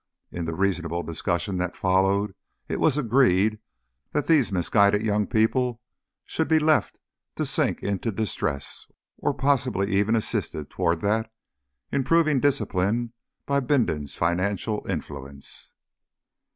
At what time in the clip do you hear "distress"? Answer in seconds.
8.11-8.87